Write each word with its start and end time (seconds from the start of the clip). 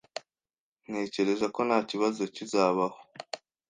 Ntekereza 0.87 1.45
ko 1.55 1.59
nta 1.67 1.79
kibazo 1.89 2.21
kizabaho. 2.35 2.97